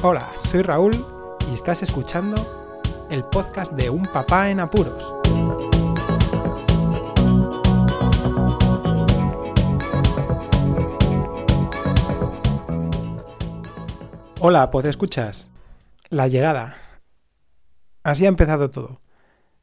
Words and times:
Hola, 0.00 0.30
soy 0.44 0.62
Raúl 0.62 0.92
y 1.50 1.54
estás 1.54 1.82
escuchando 1.82 2.36
el 3.10 3.24
podcast 3.24 3.72
de 3.72 3.90
Un 3.90 4.04
Papá 4.04 4.48
en 4.48 4.60
Apuros. 4.60 5.12
Hola, 14.38 14.70
pues 14.70 14.86
escuchas. 14.86 15.50
La 16.10 16.28
llegada. 16.28 16.76
Así 18.04 18.24
ha 18.24 18.28
empezado 18.28 18.70
todo. 18.70 19.00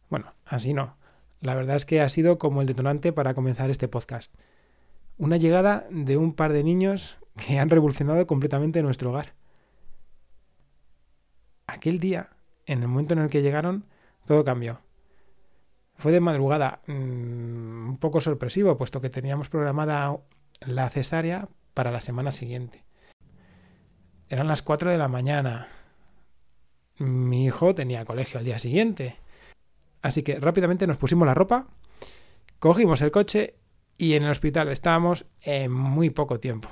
Bueno, 0.10 0.34
así 0.44 0.74
no. 0.74 0.98
La 1.40 1.56
verdad 1.56 1.78
es 1.78 1.86
que 1.86 2.02
ha 2.02 2.10
sido 2.10 2.38
como 2.40 2.60
el 2.60 2.68
detonante 2.68 3.14
para 3.14 3.36
comenzar 3.36 3.70
este 3.70 3.88
podcast. 3.88 4.36
Una 5.18 5.38
llegada 5.38 5.88
de 5.90 6.18
un 6.18 6.34
par 6.34 6.52
de 6.52 6.66
niños 6.66 7.20
que 7.38 7.58
han 7.58 7.70
revolucionado 7.70 8.28
completamente 8.28 8.82
nuestro 8.82 9.12
hogar. 9.12 9.34
Aquel 11.68 12.00
día, 12.00 12.30
en 12.66 12.82
el 12.82 12.88
momento 12.88 13.14
en 13.14 13.20
el 13.20 13.30
que 13.30 13.42
llegaron, 13.42 13.86
todo 14.26 14.44
cambió. 14.44 14.82
Fue 15.98 16.12
de 16.12 16.20
madrugada, 16.20 16.82
mmm, 16.88 17.90
un 17.90 17.98
poco 18.00 18.22
sorpresivo, 18.22 18.78
puesto 18.78 19.02
que 19.02 19.10
teníamos 19.10 19.50
programada 19.50 20.18
la 20.62 20.90
cesárea 20.90 21.48
para 21.74 21.92
la 21.92 22.02
semana 22.02 22.32
siguiente. 22.32 22.84
Eran 24.30 24.48
las 24.48 24.62
4 24.62 24.92
de 24.92 24.98
la 24.98 25.08
mañana. 25.08 25.68
Mi 26.98 27.46
hijo 27.46 27.76
tenía 27.76 28.06
colegio 28.06 28.40
al 28.40 28.46
día 28.46 28.60
siguiente. 28.60 29.18
Así 30.02 30.24
que 30.24 30.40
rápidamente 30.40 30.88
nos 30.88 30.98
pusimos 30.98 31.26
la 31.26 31.34
ropa, 31.34 31.68
cogimos 32.60 33.02
el 33.02 33.12
coche 33.12 33.56
y 33.98 34.14
en 34.14 34.24
el 34.24 34.32
hospital 34.32 34.70
estábamos 34.70 35.26
en 35.42 35.72
muy 35.72 36.10
poco 36.10 36.40
tiempo. 36.40 36.70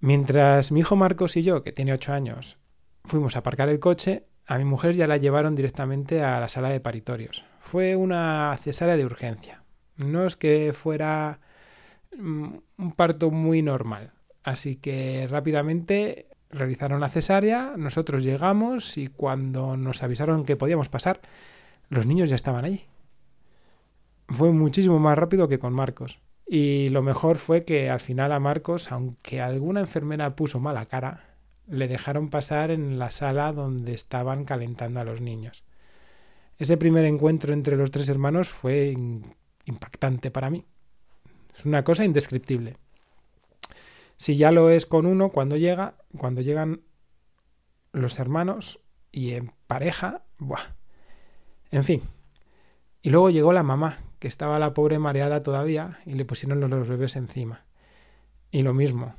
Mientras 0.00 0.70
mi 0.70 0.80
hijo 0.80 0.96
Marcos 0.96 1.36
y 1.36 1.42
yo, 1.42 1.62
que 1.62 1.72
tiene 1.72 1.92
8 1.92 2.12
años, 2.12 2.58
fuimos 3.04 3.36
a 3.36 3.40
aparcar 3.40 3.68
el 3.68 3.78
coche, 3.80 4.26
a 4.46 4.58
mi 4.58 4.64
mujer 4.64 4.94
ya 4.94 5.06
la 5.06 5.16
llevaron 5.16 5.54
directamente 5.54 6.22
a 6.22 6.40
la 6.40 6.48
sala 6.48 6.70
de 6.70 6.80
paritorios. 6.80 7.44
Fue 7.60 7.96
una 7.96 8.58
cesárea 8.62 8.96
de 8.96 9.04
urgencia. 9.04 9.62
No 9.96 10.26
es 10.26 10.36
que 10.36 10.72
fuera 10.72 11.40
un 12.18 12.92
parto 12.96 13.30
muy 13.30 13.62
normal. 13.62 14.12
Así 14.42 14.76
que 14.76 15.26
rápidamente 15.30 16.28
realizaron 16.50 17.00
la 17.00 17.08
cesárea, 17.08 17.74
nosotros 17.76 18.22
llegamos 18.22 18.96
y 18.98 19.08
cuando 19.08 19.76
nos 19.76 20.02
avisaron 20.02 20.44
que 20.44 20.56
podíamos 20.56 20.88
pasar, 20.88 21.20
los 21.88 22.06
niños 22.06 22.30
ya 22.30 22.36
estaban 22.36 22.64
allí. 22.64 22.84
Fue 24.28 24.52
muchísimo 24.52 24.98
más 24.98 25.18
rápido 25.18 25.48
que 25.48 25.58
con 25.58 25.72
Marcos. 25.72 26.20
Y 26.46 26.90
lo 26.90 27.02
mejor 27.02 27.38
fue 27.38 27.64
que 27.64 27.90
al 27.90 28.00
final 28.00 28.32
a 28.32 28.40
Marcos, 28.40 28.92
aunque 28.92 29.40
alguna 29.40 29.80
enfermera 29.80 30.36
puso 30.36 30.60
mala 30.60 30.86
cara, 30.86 31.33
le 31.66 31.88
dejaron 31.88 32.30
pasar 32.30 32.70
en 32.70 32.98
la 32.98 33.10
sala 33.10 33.52
donde 33.52 33.92
estaban 33.94 34.44
calentando 34.44 35.00
a 35.00 35.04
los 35.04 35.20
niños. 35.20 35.64
Ese 36.58 36.76
primer 36.76 37.04
encuentro 37.04 37.52
entre 37.52 37.76
los 37.76 37.90
tres 37.90 38.08
hermanos 38.08 38.48
fue 38.48 38.94
impactante 39.64 40.30
para 40.30 40.50
mí. 40.50 40.64
Es 41.56 41.64
una 41.64 41.84
cosa 41.84 42.04
indescriptible. 42.04 42.76
Si 44.16 44.36
ya 44.36 44.52
lo 44.52 44.70
es 44.70 44.86
con 44.86 45.06
uno, 45.06 45.30
cuando 45.30 45.56
llega, 45.56 45.96
cuando 46.16 46.40
llegan 46.40 46.82
los 47.92 48.18
hermanos 48.18 48.80
y 49.10 49.32
en 49.32 49.52
pareja, 49.66 50.22
¡buah! 50.38 50.74
En 51.70 51.84
fin. 51.84 52.02
Y 53.02 53.10
luego 53.10 53.30
llegó 53.30 53.52
la 53.52 53.62
mamá, 53.62 53.98
que 54.18 54.28
estaba 54.28 54.58
la 54.58 54.74
pobre 54.74 54.98
mareada 54.98 55.42
todavía, 55.42 55.98
y 56.06 56.14
le 56.14 56.24
pusieron 56.24 56.60
los 56.60 56.88
bebés 56.88 57.16
encima. 57.16 57.64
Y 58.50 58.62
lo 58.62 58.72
mismo, 58.72 59.14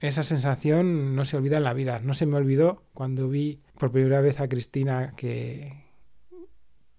esa 0.00 0.22
sensación 0.22 1.14
no 1.14 1.24
se 1.24 1.36
olvida 1.36 1.58
en 1.58 1.64
la 1.64 1.74
vida. 1.74 2.00
No 2.00 2.14
se 2.14 2.26
me 2.26 2.36
olvidó 2.36 2.82
cuando 2.94 3.28
vi 3.28 3.60
por 3.78 3.92
primera 3.92 4.20
vez 4.20 4.40
a 4.40 4.48
Cristina 4.48 5.14
que, 5.16 5.84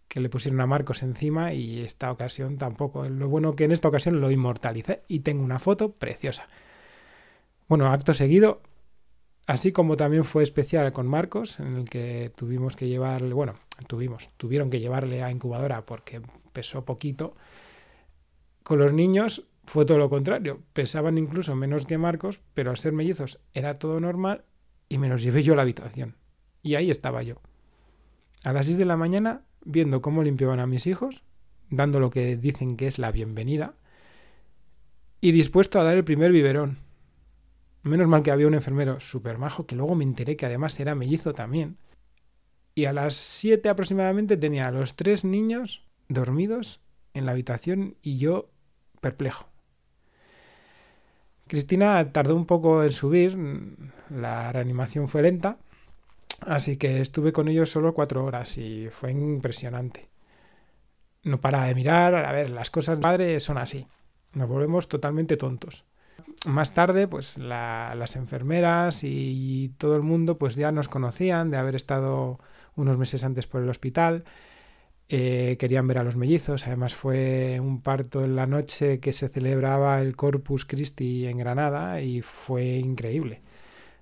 que 0.08 0.19
le 0.19 0.30
pusieron 0.30 0.61
a 0.61 0.67
Marcos 0.67 1.02
encima 1.02 1.53
y 1.53 1.81
esta 1.81 2.11
ocasión 2.11 2.58
tampoco. 2.58 3.08
Lo 3.09 3.27
bueno 3.27 3.55
que 3.55 3.64
en 3.64 3.71
esta 3.71 3.87
ocasión 3.87 4.21
lo 4.21 4.30
inmortalicé 4.30 5.02
y 5.08 5.20
tengo 5.21 5.43
una 5.43 5.58
foto 5.58 5.93
preciosa. 5.93 6.48
Bueno, 7.67 7.87
acto 7.87 8.14
seguido, 8.14 8.61
así 9.47 9.71
como 9.71 9.97
también 9.97 10.26
fue 10.26 10.43
especial 10.43 10.92
con 10.92 11.08
Marcos, 11.08 11.59
en 11.59 11.77
el 11.77 11.89
que 11.89 12.31
tuvimos 12.36 12.76
que 12.76 12.87
llevarle, 12.87 13.33
bueno, 13.33 13.55
tuvimos, 13.87 14.30
tuvieron 14.37 14.70
que 14.70 14.80
llevarle 14.80 15.23
a 15.23 15.31
incubadora 15.31 15.86
porque 15.86 16.21
pesó 16.53 16.86
poquito. 16.86 17.36
Con 18.64 18.77
los 18.77 18.93
niños 18.93 19.45
fue 19.66 19.86
todo 19.86 19.98
lo 19.98 20.10
contrario. 20.10 20.61
Pesaban 20.73 21.17
incluso 21.17 21.55
menos 21.55 21.86
que 21.86 21.98
Marcos, 21.98 22.42
pero 22.54 22.72
al 22.72 22.77
ser 22.77 22.94
mellizos 22.94 23.39
era 23.54 23.80
todo 23.80 23.99
normal 23.99 24.45
y 24.89 24.98
me 24.98 25.10
los 25.10 25.22
llevé 25.22 25.44
yo 25.44 25.54
a 25.54 25.55
la 25.55 25.61
habitación. 25.61 26.16
Y 26.61 26.76
ahí 26.76 26.92
estaba 26.92 27.23
yo. 27.23 27.36
A 28.44 28.54
las 28.54 28.66
6 28.66 28.77
de 28.77 28.86
la 28.86 28.98
mañana, 28.98 29.44
viendo 29.64 30.02
cómo 30.02 30.23
limpiaban 30.23 30.60
a 30.60 30.67
mis 30.67 30.88
hijos, 30.88 31.23
dando 31.70 32.00
lo 32.00 32.10
que 32.10 32.36
dicen 32.38 32.76
que 32.76 32.88
es 32.88 33.00
la 33.00 33.11
bienvenida, 33.11 33.76
y 35.21 35.32
dispuesto 35.32 35.80
a 35.80 35.83
dar 35.83 35.95
el 35.95 36.04
primer 36.04 36.32
biberón. 36.32 36.77
Menos 37.83 38.08
mal 38.08 38.23
que 38.23 38.32
había 38.32 38.48
un 38.48 38.54
enfermero 38.54 39.00
súper 39.00 39.38
majo, 39.38 39.66
que 39.66 39.76
luego 39.76 39.95
me 39.95 40.04
enteré 40.04 40.36
que 40.36 40.48
además 40.48 40.80
era 40.80 40.95
mellizo 40.95 41.33
también. 41.33 41.77
Y 42.73 42.86
a 42.86 42.94
las 42.94 43.16
7 43.16 43.70
aproximadamente 43.70 44.38
tenía 44.38 44.67
a 44.67 44.71
los 44.71 44.95
tres 44.95 45.23
niños 45.23 45.86
dormidos 46.08 46.82
en 47.14 47.26
la 47.26 47.32
habitación 47.33 47.95
y 48.02 48.17
yo 48.17 48.50
perplejo. 49.00 49.51
Cristina 51.52 52.14
tardó 52.14 52.38
un 52.38 52.45
poco 52.45 52.82
en 52.82 52.94
subir, 52.94 53.38
la 54.10 54.54
reanimación 54.54 55.10
fue 55.10 55.22
lenta, 55.22 55.58
así 56.48 56.78
que 56.78 57.02
estuve 57.02 57.34
con 57.34 57.50
ellos 57.50 57.70
solo 57.70 57.94
cuatro 57.94 58.23
horas 58.23 58.58
y 58.58 58.88
fue 58.89 59.12
impresionante. 59.12 60.08
No 61.23 61.42
para 61.42 61.66
de 61.66 61.76
mirar, 61.76 62.16
a 62.16 62.32
ver, 62.32 62.52
las 62.52 62.70
cosas 62.72 63.00
de 63.00 63.02
padre 63.02 63.39
son 63.42 63.58
así, 63.58 63.86
nos 64.32 64.48
volvemos 64.48 64.88
totalmente 64.88 65.36
tontos. 65.36 65.84
Más 66.45 66.73
tarde, 66.73 67.10
pues 67.10 67.38
la, 67.38 67.95
las 67.98 68.16
enfermeras 68.16 69.04
y 69.04 69.73
todo 69.78 69.98
el 69.98 70.04
mundo 70.04 70.38
pues 70.38 70.56
ya 70.56 70.72
nos 70.72 70.88
conocían 70.88 71.52
de 71.52 71.58
haber 71.58 71.76
estado 71.76 72.39
unos 72.78 72.98
meses 72.98 73.26
antes 73.26 73.45
por 73.45 73.62
el 73.62 73.68
hospital 73.68 74.23
eh, 75.14 75.58
querían 75.60 75.88
ver 75.88 75.98
a 75.98 76.04
los 76.04 76.16
mellizos. 76.16 76.66
Además 76.66 76.95
fue 76.95 77.60
un 77.60 77.82
parto 77.82 78.23
en 78.23 78.38
la 78.38 78.45
noche 78.45 79.02
que 79.02 79.11
se 79.11 79.27
celebraba 79.27 79.99
el 79.99 80.16
Corpus 80.16 80.64
Christi 80.64 81.27
en 81.27 81.38
Granada 81.38 82.02
y 82.02 82.22
fue 82.22 82.77
increíble. 82.77 83.42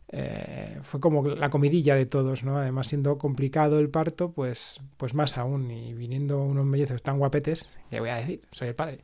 Eh, 0.10 0.78
fue 0.84 1.00
como 1.00 1.28
la 1.28 1.50
comidilla 1.50 1.96
de 1.96 2.06
todos, 2.06 2.44
¿no? 2.44 2.60
Además 2.60 2.86
siendo 2.86 3.18
complicado 3.18 3.80
el 3.80 3.90
parto, 3.90 4.34
pues, 4.34 4.82
pues 4.98 5.16
más 5.16 5.40
aún. 5.40 5.72
Y 5.72 5.96
viniendo 5.96 6.44
unos 6.44 6.68
mellizos 6.68 7.02
tan 7.02 7.18
guapetes, 7.18 7.70
que 7.90 8.00
voy 8.00 8.10
a 8.10 8.18
decir, 8.18 8.44
soy 8.52 8.68
el 8.68 8.76
padre, 8.76 9.04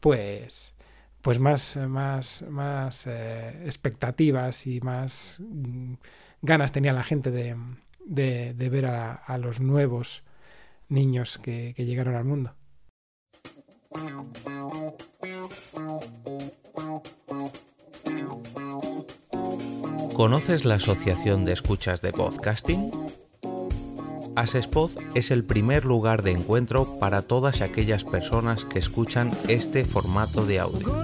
pues, 0.00 0.74
pues 1.22 1.38
más, 1.38 1.76
más, 1.76 2.44
más 2.50 3.06
eh, 3.06 3.62
expectativas 3.64 4.66
y 4.66 4.80
más 4.80 5.40
mm, 5.40 5.94
ganas 6.42 6.72
tenía 6.72 6.92
la 6.92 7.04
gente 7.04 7.30
de, 7.30 7.56
de, 8.04 8.52
de 8.52 8.68
ver 8.68 8.86
a 8.86 9.38
los 9.38 9.60
nuevos 9.60 10.24
niños 10.88 11.38
que, 11.38 11.74
llegaron 11.76 12.14
al 12.14 12.24
mundo. 12.24 12.54
¿Conoces 20.14 20.64
la 20.64 20.76
Asociación 20.76 21.44
de 21.44 21.52
Escuchas 21.52 22.00
de 22.00 22.12
Podcasting? 22.12 22.90
Asespod 24.34 24.90
es 25.14 25.30
el 25.30 25.44
primer 25.44 25.84
lugar 25.86 26.22
de 26.22 26.32
encuentro 26.32 26.98
para 27.00 27.22
todas 27.22 27.62
aquellas 27.62 28.04
personas 28.04 28.64
que 28.64 28.78
escuchan 28.78 29.30
este 29.48 29.84
formato 29.84 30.44
de 30.44 30.60
audio. 30.60 30.94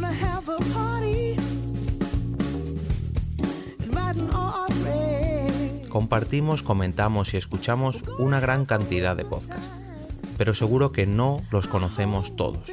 Compartimos, 6.02 6.64
comentamos 6.64 7.32
y 7.32 7.36
escuchamos 7.36 8.02
una 8.18 8.40
gran 8.40 8.66
cantidad 8.66 9.16
de 9.16 9.24
podcasts, 9.24 9.68
pero 10.36 10.52
seguro 10.52 10.90
que 10.90 11.06
no 11.06 11.42
los 11.52 11.68
conocemos 11.68 12.34
todos. 12.34 12.66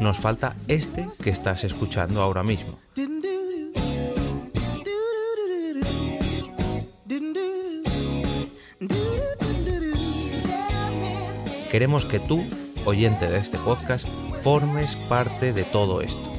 Nos 0.00 0.18
falta 0.18 0.54
este 0.68 1.08
que 1.22 1.30
estás 1.30 1.64
escuchando 1.64 2.20
ahora 2.20 2.42
mismo. 2.42 2.78
Queremos 11.70 12.04
que 12.04 12.20
tú, 12.20 12.44
oyente 12.84 13.28
de 13.28 13.38
este 13.38 13.56
podcast, 13.56 14.06
formes 14.42 14.94
parte 15.08 15.54
de 15.54 15.64
todo 15.64 16.02
esto. 16.02 16.30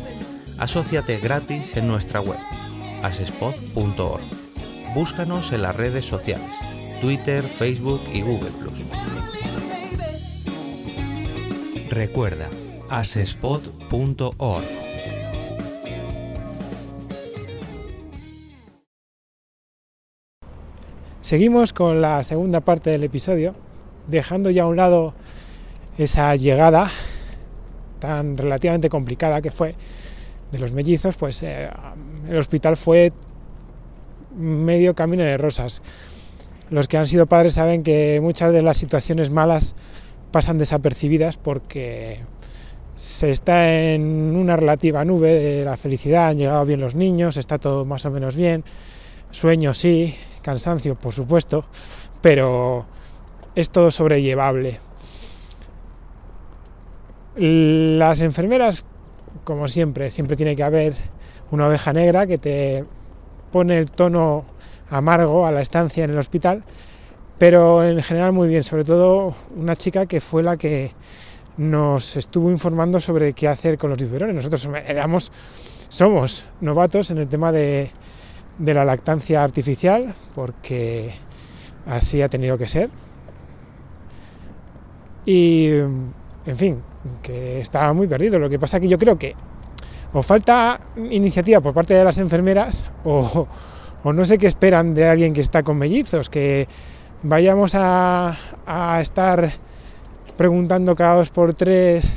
Asociate 0.59 1.17
gratis 1.17 1.75
en 1.75 1.87
nuestra 1.87 2.21
web, 2.21 2.37
asespod.org 3.01 4.42
búscanos 4.93 5.51
en 5.51 5.63
las 5.63 5.75
redes 5.75 6.05
sociales, 6.05 6.51
Twitter, 7.01 7.43
Facebook 7.43 8.01
y 8.13 8.21
Google⁇ 8.21 8.49
Recuerda, 11.89 12.47
asespot.org. 12.89 14.63
Seguimos 21.21 21.73
con 21.73 22.01
la 22.01 22.21
segunda 22.23 22.61
parte 22.61 22.91
del 22.91 23.03
episodio, 23.03 23.55
dejando 24.07 24.51
ya 24.51 24.63
a 24.63 24.67
un 24.67 24.75
lado 24.75 25.15
esa 25.97 26.35
llegada 26.35 26.91
tan 27.99 28.37
relativamente 28.37 28.89
complicada 28.89 29.41
que 29.41 29.49
fue 29.49 29.75
de 30.51 30.59
los 30.59 30.71
mellizos, 30.71 31.15
pues 31.15 31.41
eh, 31.41 31.69
el 32.29 32.37
hospital 32.37 32.77
fue 32.77 33.11
medio 34.35 34.95
camino 34.95 35.23
de 35.23 35.37
rosas. 35.37 35.81
Los 36.69 36.87
que 36.87 36.97
han 36.97 37.05
sido 37.05 37.27
padres 37.27 37.53
saben 37.53 37.83
que 37.83 38.19
muchas 38.21 38.51
de 38.53 38.61
las 38.61 38.77
situaciones 38.77 39.29
malas 39.29 39.75
pasan 40.31 40.57
desapercibidas 40.57 41.37
porque 41.37 42.19
se 42.95 43.31
está 43.31 43.91
en 43.93 44.35
una 44.35 44.55
relativa 44.55 45.03
nube 45.03 45.33
de 45.33 45.65
la 45.65 45.77
felicidad, 45.77 46.29
han 46.29 46.37
llegado 46.37 46.65
bien 46.65 46.79
los 46.79 46.95
niños, 46.95 47.37
está 47.37 47.57
todo 47.57 47.85
más 47.85 48.05
o 48.05 48.11
menos 48.11 48.35
bien, 48.35 48.63
sueño 49.31 49.73
sí, 49.73 50.15
cansancio 50.41 50.95
por 50.95 51.13
supuesto, 51.13 51.65
pero 52.21 52.85
es 53.55 53.69
todo 53.69 53.91
sobrellevable. 53.91 54.79
Las 57.35 58.21
enfermeras, 58.21 58.83
como 59.43 59.67
siempre, 59.67 60.11
siempre 60.11 60.35
tiene 60.35 60.55
que 60.55 60.63
haber 60.63 60.93
una 61.51 61.67
oveja 61.67 61.93
negra 61.93 62.27
que 62.27 62.37
te 62.37 62.85
pone 63.53 63.77
el 63.77 63.91
tono 63.91 64.45
amargo 64.89 65.45
a 65.45 65.51
la 65.51 65.61
estancia 65.61 66.03
en 66.03 66.09
el 66.09 66.17
hospital, 66.17 66.63
pero 67.37 67.83
en 67.83 68.01
general 68.01 68.33
muy 68.33 68.47
bien, 68.47 68.63
sobre 68.63 68.83
todo 68.83 69.35
una 69.55 69.75
chica 69.75 70.07
que 70.07 70.19
fue 70.19 70.41
la 70.41 70.57
que 70.57 70.91
nos 71.57 72.17
estuvo 72.17 72.49
informando 72.49 72.99
sobre 72.99 73.33
qué 73.33 73.47
hacer 73.47 73.77
con 73.77 73.91
los 73.91 73.99
biberones. 73.99 74.35
Nosotros 74.35 74.67
éramos, 74.87 75.31
somos 75.87 76.45
novatos 76.61 77.11
en 77.11 77.19
el 77.19 77.27
tema 77.27 77.51
de, 77.51 77.91
de 78.57 78.73
la 78.73 78.83
lactancia 78.83 79.43
artificial, 79.43 80.15
porque 80.33 81.13
así 81.85 82.23
ha 82.23 82.29
tenido 82.29 82.57
que 82.57 82.67
ser. 82.67 82.89
Y, 85.25 85.67
en 85.67 86.57
fin, 86.57 86.81
que 87.21 87.61
estaba 87.61 87.93
muy 87.93 88.07
perdido. 88.07 88.39
Lo 88.39 88.49
que 88.49 88.57
pasa 88.57 88.79
que 88.79 88.87
yo 88.87 88.97
creo 88.97 89.17
que 89.17 89.35
o 90.13 90.21
falta 90.21 90.79
iniciativa 91.09 91.59
por 91.59 91.73
parte 91.73 91.93
de 91.93 92.03
las 92.03 92.17
enfermeras 92.17 92.85
o, 93.03 93.47
no 94.03 94.25
sé 94.25 94.37
qué 94.37 94.47
esperan 94.47 94.93
de 94.93 95.07
alguien 95.07 95.33
que 95.33 95.41
está 95.41 95.63
con 95.63 95.77
mellizos, 95.77 96.29
que 96.29 96.67
vayamos 97.23 97.73
a, 97.73 98.37
a 98.65 99.01
estar 99.01 99.51
preguntando 100.37 100.95
cada 100.95 101.15
dos 101.15 101.29
por 101.29 101.53
tres 101.53 102.13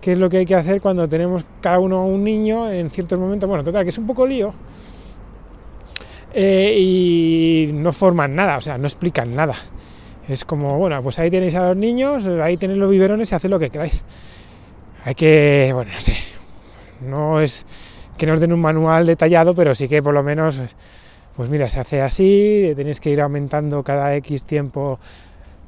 qué 0.00 0.12
es 0.12 0.18
lo 0.18 0.28
que 0.30 0.38
hay 0.38 0.46
que 0.46 0.54
hacer 0.54 0.80
cuando 0.80 1.08
tenemos 1.08 1.44
cada 1.60 1.78
uno 1.78 2.04
un 2.06 2.24
niño 2.24 2.70
en 2.70 2.90
ciertos 2.90 3.18
momentos. 3.18 3.48
Bueno, 3.48 3.64
total, 3.64 3.84
que 3.84 3.90
es 3.90 3.98
un 3.98 4.06
poco 4.06 4.26
lío. 4.26 4.54
Eh, 6.32 6.76
y 6.78 7.70
no 7.72 7.92
forman 7.92 8.34
nada, 8.34 8.58
o 8.58 8.60
sea, 8.60 8.78
no 8.78 8.86
explican 8.86 9.34
nada. 9.34 9.54
Es 10.28 10.44
como, 10.44 10.78
bueno, 10.78 11.02
pues 11.02 11.18
ahí 11.18 11.30
tenéis 11.30 11.54
a 11.54 11.68
los 11.68 11.76
niños, 11.76 12.26
ahí 12.26 12.56
tenéis 12.56 12.78
los 12.78 12.90
biberones 12.90 13.32
y 13.32 13.34
haced 13.34 13.48
lo 13.48 13.58
que 13.58 13.70
queráis. 13.70 14.02
Hay 15.04 15.14
que, 15.14 15.70
bueno, 15.72 15.90
no 15.92 16.00
sé, 16.00 16.14
no 17.00 17.40
es 17.40 17.66
que 18.16 18.26
nos 18.26 18.40
den 18.40 18.52
un 18.52 18.60
manual 18.60 19.06
detallado, 19.06 19.54
pero 19.54 19.74
sí 19.74 19.88
que 19.88 20.02
por 20.02 20.12
lo 20.12 20.22
menos, 20.22 20.60
pues 21.36 21.48
mira, 21.48 21.68
se 21.68 21.80
hace 21.80 22.00
así, 22.02 22.72
tenéis 22.76 23.00
que 23.00 23.10
ir 23.10 23.20
aumentando 23.20 23.82
cada 23.82 24.14
X 24.16 24.44
tiempo 24.44 24.98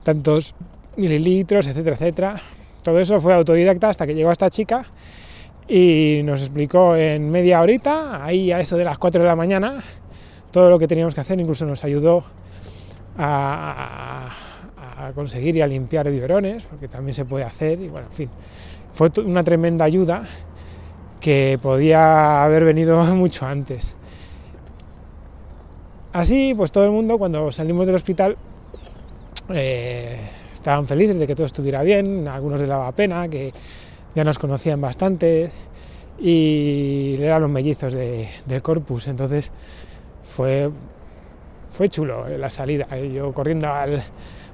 tantos 0.03 0.55
mililitros, 0.97 1.67
etcétera, 1.67 1.97
etcétera. 1.97 2.41
Todo 2.83 2.99
eso 2.99 3.21
fue 3.21 3.35
autodidacta 3.35 3.91
hasta 3.91 4.07
que 4.07 4.15
llegó 4.15 4.33
esta 4.33 4.51
chica 4.51 4.87
y 5.69 6.23
nos 6.25 6.41
explicó 6.41 6.97
en 6.97 7.31
media 7.31 7.61
horita, 7.61 8.25
ahí 8.25 8.51
a 8.51 8.61
eso 8.61 8.77
de 8.77 8.85
las 8.85 8.99
4 8.99 9.23
de 9.23 9.29
la 9.29 9.37
mañana, 9.37 9.81
todo 10.51 10.69
lo 10.69 10.79
que 10.79 10.89
teníamos 10.89 11.15
que 11.15 11.21
hacer, 11.21 11.39
incluso 11.39 11.65
nos 11.65 11.85
ayudó 11.85 12.25
a, 13.17 14.35
a 14.99 15.13
conseguir 15.13 15.55
y 15.57 15.61
a 15.61 15.67
limpiar 15.69 16.11
biberones, 16.11 16.65
porque 16.65 16.89
también 16.89 17.15
se 17.15 17.25
puede 17.25 17.45
hacer, 17.45 17.81
y 17.81 17.89
bueno, 17.89 18.09
en 18.09 18.13
fin, 18.13 18.31
fue 18.93 19.11
una 19.25 19.45
tremenda 19.45 19.85
ayuda 19.85 20.25
que 21.21 21.59
podía 21.63 22.43
haber 22.43 22.65
venido 22.65 23.03
mucho 23.15 23.47
antes. 23.47 23.95
Así, 26.13 26.55
pues 26.57 26.73
todo 26.73 26.85
el 26.85 26.91
mundo, 26.91 27.19
cuando 27.19 27.53
salimos 27.53 27.87
del 27.87 27.95
hospital, 27.95 28.37
eh, 29.51 30.19
estaban 30.53 30.87
felices 30.87 31.19
de 31.19 31.27
que 31.27 31.35
todo 31.35 31.47
estuviera 31.47 31.83
bien, 31.83 32.27
algunos 32.27 32.59
les 32.61 32.69
daba 32.69 32.91
pena, 32.93 33.29
que 33.29 33.53
ya 34.15 34.25
nos 34.25 34.39
conocían 34.39 34.81
bastante 34.81 35.51
y 36.19 37.17
eran 37.19 37.43
los 37.43 37.51
mellizos 37.51 37.93
de, 37.93 38.29
del 38.45 38.61
corpus, 38.61 39.07
entonces 39.07 39.51
fue, 40.23 40.69
fue 41.71 41.89
chulo 41.89 42.29
la 42.29 42.51
salida, 42.51 42.87
yo 42.99 43.33
corriendo 43.33 43.73
al, 43.73 44.03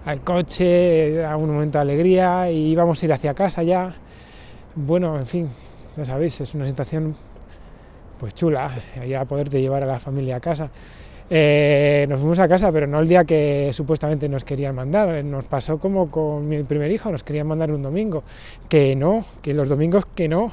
al 0.05 0.21
coche, 0.21 1.15
era 1.15 1.37
un 1.37 1.51
momento 1.51 1.79
de 1.79 1.83
alegría 1.83 2.51
y 2.51 2.71
íbamos 2.71 3.03
a 3.03 3.07
ir 3.07 3.13
hacia 3.13 3.35
casa 3.35 3.63
ya, 3.63 3.95
bueno, 4.77 5.19
en 5.19 5.27
fin, 5.27 5.49
ya 5.97 6.05
sabéis, 6.05 6.41
es 6.41 6.55
una 6.55 6.67
situación 6.67 7.17
pues 8.19 8.35
chula, 8.35 8.71
ya 9.09 9.25
poderte 9.25 9.61
llevar 9.61 9.83
a 9.83 9.87
la 9.87 9.99
familia 9.99 10.37
a 10.37 10.41
casa. 10.41 10.71
Eh, 11.29 12.07
nos 12.09 12.21
fuimos 12.21 12.39
a 12.39 12.47
casa, 12.47 12.71
pero 12.71 12.87
no 12.87 13.01
el 13.01 13.09
día 13.09 13.25
que 13.25 13.71
supuestamente 13.73 14.29
nos 14.29 14.45
querían 14.45 14.75
mandar. 14.75 15.25
Nos 15.25 15.45
pasó 15.45 15.79
como 15.79 16.11
con 16.11 16.49
mi 16.49 16.63
primer 16.63 16.91
hijo, 16.91 17.11
nos 17.11 17.25
querían 17.25 17.47
mandar 17.47 17.73
un 17.73 17.83
domingo. 17.83 18.23
Que 18.69 18.95
no, 18.95 19.25
que 19.43 19.55
los 19.55 19.69
domingos 19.69 20.05
que 20.07 20.29
no. 20.29 20.53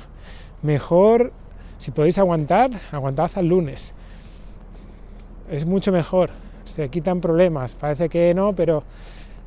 Mejor, 0.61 1.31
si 1.77 1.91
podéis 1.91 2.17
aguantar, 2.17 2.71
aguantad 2.91 3.29
al 3.35 3.47
lunes. 3.47 3.93
Es 5.51 5.65
mucho 5.65 5.91
mejor, 5.91 6.31
se 6.65 6.89
quitan 6.89 7.21
problemas. 7.21 7.75
Parece 7.75 8.09
que 8.09 8.33
no, 8.33 8.53
pero 8.53 8.83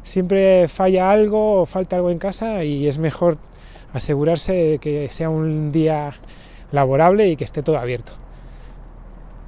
siempre 0.02 0.68
falla 0.68 1.10
algo 1.10 1.62
o 1.62 1.66
falta 1.66 1.96
algo 1.96 2.10
en 2.10 2.18
casa 2.18 2.62
y 2.62 2.86
es 2.86 2.98
mejor 2.98 3.38
asegurarse 3.92 4.52
de 4.52 4.78
que 4.78 5.08
sea 5.10 5.30
un 5.30 5.72
día 5.72 6.14
laborable 6.72 7.28
y 7.28 7.36
que 7.36 7.44
esté 7.44 7.62
todo 7.62 7.78
abierto. 7.78 8.12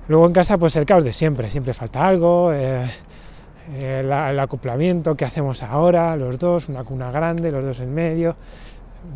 Luego 0.09 0.27
en 0.27 0.33
casa, 0.33 0.57
pues 0.57 0.75
el 0.77 0.87
caos 0.87 1.05
de 1.05 1.13
siempre, 1.13 1.51
siempre 1.51 1.75
falta 1.75 2.07
algo, 2.07 2.53
eh, 2.53 2.87
eh, 3.75 4.01
el, 4.01 4.07
el, 4.07 4.39
acoplamiento 4.41 5.17
que 5.17 5.25
hacemos 5.27 5.63
ahora, 5.63 6.17
los 6.17 6.39
dos, 6.39 6.69
una 6.69 6.85
cuna 6.85 7.11
grande, 7.11 7.53
los 7.53 7.65
dos 7.65 7.81
en 7.81 7.93
medio, 7.93 8.37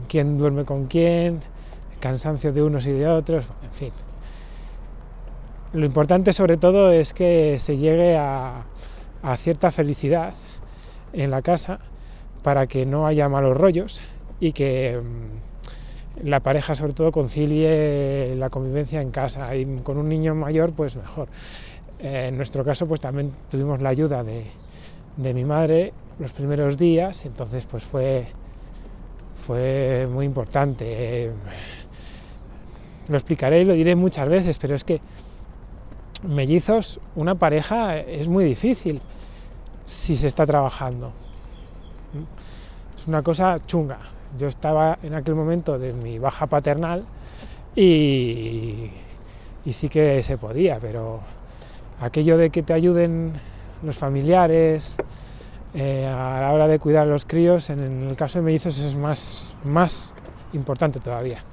quién 0.08 0.36
duerme 0.36 0.64
con 0.64 0.86
quién, 0.86 1.40
cansancio 1.98 2.52
de 2.52 2.62
unos 2.62 2.86
y 2.86 2.92
de 2.92 3.08
otros, 3.08 3.46
en 3.62 3.72
fin. 3.72 3.92
Lo 5.72 5.86
importante 5.86 6.34
sobre 6.34 6.58
todo 6.58 6.92
es 6.92 7.14
que 7.14 7.58
se 7.58 7.78
llegue 7.78 8.18
a, 8.18 8.64
a 9.22 9.36
cierta 9.38 9.70
felicidad 9.70 10.34
en 11.14 11.30
la 11.30 11.40
casa 11.40 11.78
para 12.42 12.66
que 12.66 12.84
no 12.84 13.06
haya 13.06 13.28
malos 13.30 13.56
rollos 13.56 14.02
y 14.42 14.52
que 14.52 15.00
la 16.24 16.40
pareja 16.40 16.74
sobre 16.74 16.94
todo 16.94 17.12
concilie 17.12 18.34
la 18.34 18.50
convivencia 18.50 19.00
en 19.00 19.12
casa 19.12 19.54
y 19.54 19.64
con 19.84 19.98
un 19.98 20.08
niño 20.08 20.34
mayor 20.34 20.72
pues 20.72 20.96
mejor. 20.96 21.28
Eh, 22.00 22.26
en 22.26 22.36
nuestro 22.36 22.64
caso 22.64 22.88
pues 22.88 23.00
también 23.00 23.32
tuvimos 23.48 23.80
la 23.80 23.90
ayuda 23.90 24.24
de, 24.24 24.46
de, 25.16 25.32
mi 25.32 25.44
madre 25.44 25.92
los 26.18 26.32
primeros 26.32 26.76
días, 26.76 27.24
entonces 27.24 27.64
pues 27.70 27.84
fue, 27.84 28.26
fue 29.46 30.08
muy 30.10 30.26
importante. 30.26 31.30
Lo 33.08 33.16
explicaré 33.16 33.60
y 33.60 33.64
lo 33.64 33.74
diré 33.74 33.94
muchas 33.94 34.28
veces, 34.28 34.58
pero 34.58 34.74
es 34.74 34.82
que 34.82 35.00
mellizos, 36.24 36.98
una 37.14 37.36
pareja 37.36 37.96
es 37.96 38.26
muy 38.26 38.44
difícil 38.44 39.00
si 39.84 40.16
se 40.16 40.26
está 40.26 40.44
trabajando. 40.46 41.12
Es 42.96 43.06
una 43.06 43.22
cosa 43.22 43.56
chunga, 43.64 43.98
yo 44.38 44.48
estaba 44.48 44.98
en 45.02 45.14
aquel 45.14 45.34
momento 45.34 45.78
de 45.78 45.92
mi 45.92 46.18
baja 46.18 46.46
paternal 46.46 47.04
y, 47.74 48.90
sí 49.70 49.88
que 49.88 50.22
se 50.22 50.38
podía, 50.38 50.78
pero 50.80 51.20
aquello 52.00 52.36
de 52.36 52.50
que 52.50 52.62
te 52.62 52.72
ayuden 52.72 53.32
los 53.82 53.96
familiares 53.96 54.96
eh, 55.74 56.06
a 56.06 56.40
la 56.40 56.52
hora 56.52 56.68
de 56.68 56.78
cuidar 56.78 57.04
a 57.04 57.10
los 57.10 57.24
críos, 57.24 57.70
en 57.70 58.08
el 58.08 58.16
caso 58.16 58.38
de 58.38 58.44
mellizos 58.44 58.78
es 58.78 58.94
más, 58.94 59.56
más 59.64 60.12
importante 60.52 61.00
todavía. 61.00 61.44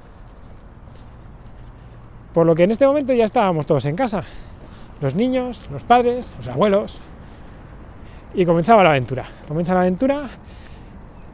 Por 2.34 2.46
lo 2.46 2.56
que 2.56 2.64
en 2.64 2.72
este 2.72 2.86
momento 2.86 3.14
ya 3.14 3.26
estábamos 3.26 3.66
todos 3.66 3.86
en 3.86 3.96
casa, 3.96 4.24
los 5.02 5.16
niños, 5.16 5.68
los 5.72 5.84
padres, 5.84 6.36
los 6.38 6.48
abuelos, 6.48 7.02
y 8.34 8.46
comenzaba 8.46 8.84
la 8.84 8.92
aventura. 8.92 9.26
Comienza 9.48 9.74
la 9.74 9.82
aventura 9.82 10.30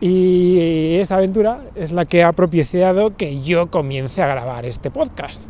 y 0.02 0.98
esa 0.98 1.18
aventura 1.18 1.62
es 1.76 1.92
la 1.92 2.06
que 2.06 2.24
ha 2.24 2.32
propiciado 2.34 3.16
que 3.16 3.42
yo 3.42 3.72
comience 3.72 4.22
a 4.22 4.28
grabar 4.28 4.66
este 4.66 4.92
podcast. 4.92 5.44